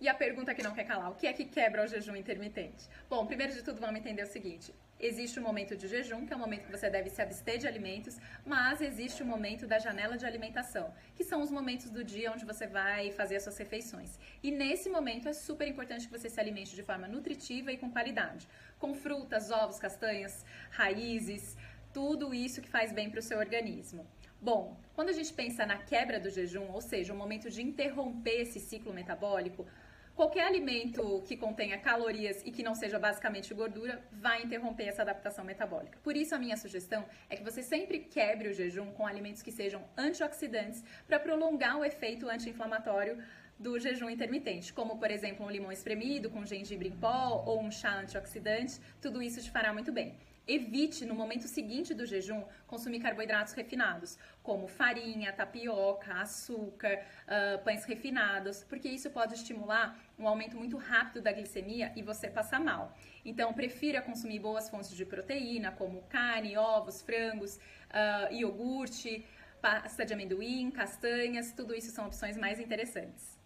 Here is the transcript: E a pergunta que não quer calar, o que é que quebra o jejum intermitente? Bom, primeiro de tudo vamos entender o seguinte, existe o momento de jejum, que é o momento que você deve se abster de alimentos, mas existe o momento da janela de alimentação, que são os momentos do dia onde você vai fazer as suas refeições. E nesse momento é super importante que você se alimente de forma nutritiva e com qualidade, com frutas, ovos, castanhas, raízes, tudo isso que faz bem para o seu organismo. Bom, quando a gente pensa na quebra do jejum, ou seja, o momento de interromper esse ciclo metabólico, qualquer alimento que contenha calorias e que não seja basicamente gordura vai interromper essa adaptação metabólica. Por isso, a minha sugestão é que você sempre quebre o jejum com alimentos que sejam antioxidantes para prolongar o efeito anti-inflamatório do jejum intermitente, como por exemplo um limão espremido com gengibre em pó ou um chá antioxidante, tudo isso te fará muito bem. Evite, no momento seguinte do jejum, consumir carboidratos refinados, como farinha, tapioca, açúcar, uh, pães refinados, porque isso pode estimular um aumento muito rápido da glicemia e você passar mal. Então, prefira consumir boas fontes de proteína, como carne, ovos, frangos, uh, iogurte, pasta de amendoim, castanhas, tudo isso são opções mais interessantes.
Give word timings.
E 0.00 0.08
a 0.08 0.14
pergunta 0.14 0.54
que 0.54 0.62
não 0.62 0.72
quer 0.72 0.84
calar, 0.84 1.10
o 1.10 1.14
que 1.14 1.26
é 1.26 1.32
que 1.32 1.44
quebra 1.44 1.84
o 1.84 1.86
jejum 1.86 2.16
intermitente? 2.16 2.88
Bom, 3.06 3.26
primeiro 3.26 3.52
de 3.52 3.62
tudo 3.62 3.78
vamos 3.78 4.00
entender 4.00 4.22
o 4.22 4.26
seguinte, 4.26 4.74
existe 4.98 5.38
o 5.38 5.42
momento 5.42 5.76
de 5.76 5.86
jejum, 5.86 6.24
que 6.24 6.32
é 6.32 6.36
o 6.36 6.38
momento 6.38 6.64
que 6.64 6.70
você 6.70 6.88
deve 6.88 7.10
se 7.10 7.20
abster 7.20 7.58
de 7.58 7.66
alimentos, 7.66 8.16
mas 8.46 8.80
existe 8.80 9.22
o 9.22 9.26
momento 9.26 9.66
da 9.66 9.78
janela 9.78 10.16
de 10.16 10.24
alimentação, 10.24 10.94
que 11.14 11.22
são 11.22 11.42
os 11.42 11.50
momentos 11.50 11.90
do 11.90 12.02
dia 12.02 12.32
onde 12.32 12.46
você 12.46 12.66
vai 12.66 13.12
fazer 13.12 13.36
as 13.36 13.42
suas 13.42 13.58
refeições. 13.58 14.18
E 14.42 14.50
nesse 14.50 14.88
momento 14.88 15.28
é 15.28 15.34
super 15.34 15.68
importante 15.68 16.06
que 16.06 16.18
você 16.18 16.30
se 16.30 16.40
alimente 16.40 16.74
de 16.74 16.82
forma 16.82 17.06
nutritiva 17.06 17.70
e 17.70 17.76
com 17.76 17.90
qualidade, 17.90 18.48
com 18.78 18.94
frutas, 18.94 19.50
ovos, 19.50 19.78
castanhas, 19.78 20.46
raízes, 20.70 21.58
tudo 21.92 22.32
isso 22.32 22.62
que 22.62 22.70
faz 22.70 22.90
bem 22.90 23.10
para 23.10 23.20
o 23.20 23.22
seu 23.22 23.38
organismo. 23.38 24.06
Bom, 24.42 24.74
quando 24.94 25.10
a 25.10 25.12
gente 25.12 25.34
pensa 25.34 25.66
na 25.66 25.76
quebra 25.76 26.18
do 26.18 26.30
jejum, 26.30 26.70
ou 26.72 26.80
seja, 26.80 27.12
o 27.12 27.16
momento 27.16 27.50
de 27.50 27.60
interromper 27.60 28.40
esse 28.40 28.58
ciclo 28.58 28.90
metabólico, 28.90 29.66
qualquer 30.14 30.46
alimento 30.46 31.22
que 31.26 31.36
contenha 31.36 31.76
calorias 31.78 32.40
e 32.46 32.50
que 32.50 32.62
não 32.62 32.74
seja 32.74 32.98
basicamente 32.98 33.52
gordura 33.52 34.02
vai 34.10 34.42
interromper 34.42 34.84
essa 34.84 35.02
adaptação 35.02 35.44
metabólica. 35.44 35.98
Por 36.02 36.16
isso, 36.16 36.34
a 36.34 36.38
minha 36.38 36.56
sugestão 36.56 37.04
é 37.28 37.36
que 37.36 37.44
você 37.44 37.62
sempre 37.62 37.98
quebre 37.98 38.48
o 38.48 38.54
jejum 38.54 38.90
com 38.92 39.06
alimentos 39.06 39.42
que 39.42 39.52
sejam 39.52 39.84
antioxidantes 39.94 40.82
para 41.06 41.20
prolongar 41.20 41.78
o 41.78 41.84
efeito 41.84 42.26
anti-inflamatório 42.26 43.22
do 43.60 43.78
jejum 43.78 44.08
intermitente, 44.08 44.72
como 44.72 44.96
por 44.96 45.10
exemplo 45.10 45.44
um 45.44 45.50
limão 45.50 45.70
espremido 45.70 46.30
com 46.30 46.46
gengibre 46.46 46.88
em 46.88 46.96
pó 46.96 47.44
ou 47.46 47.60
um 47.60 47.70
chá 47.70 48.00
antioxidante, 48.00 48.80
tudo 49.02 49.22
isso 49.22 49.42
te 49.42 49.50
fará 49.50 49.70
muito 49.70 49.92
bem. 49.92 50.16
Evite, 50.48 51.04
no 51.04 51.14
momento 51.14 51.46
seguinte 51.46 51.92
do 51.92 52.06
jejum, 52.06 52.42
consumir 52.66 53.00
carboidratos 53.00 53.52
refinados, 53.52 54.18
como 54.42 54.66
farinha, 54.66 55.30
tapioca, 55.30 56.14
açúcar, 56.14 56.98
uh, 56.98 57.62
pães 57.62 57.84
refinados, 57.84 58.64
porque 58.64 58.88
isso 58.88 59.10
pode 59.10 59.34
estimular 59.34 59.96
um 60.18 60.26
aumento 60.26 60.56
muito 60.56 60.78
rápido 60.78 61.20
da 61.22 61.30
glicemia 61.30 61.92
e 61.94 62.02
você 62.02 62.28
passar 62.28 62.58
mal. 62.58 62.96
Então, 63.24 63.52
prefira 63.52 64.00
consumir 64.00 64.40
boas 64.40 64.70
fontes 64.70 64.90
de 64.90 65.04
proteína, 65.04 65.70
como 65.70 66.02
carne, 66.08 66.56
ovos, 66.56 67.02
frangos, 67.02 67.56
uh, 67.56 68.32
iogurte, 68.32 69.24
pasta 69.60 70.04
de 70.06 70.14
amendoim, 70.14 70.70
castanhas, 70.70 71.52
tudo 71.52 71.74
isso 71.74 71.92
são 71.92 72.06
opções 72.06 72.36
mais 72.38 72.58
interessantes. 72.58 73.38